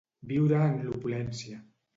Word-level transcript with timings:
Viure 0.31 0.61
en 0.69 0.81
l'opulència. 0.87 1.63